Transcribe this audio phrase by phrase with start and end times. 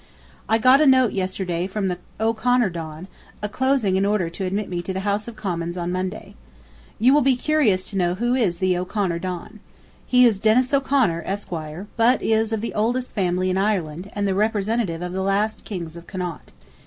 [0.49, 3.07] I got a note yesterday from the O'Connor Don,
[3.43, 6.33] enclosing an order to admit me to the House of Commons on Monday....
[6.97, 9.59] You will be curious to know who is "The O'Connor Don."
[10.07, 11.51] He is Dennis O'Connor, Esq.,
[11.97, 15.95] but is of the oldest family in Ireland, and the representative of the last kings
[15.95, 16.51] of Connaught.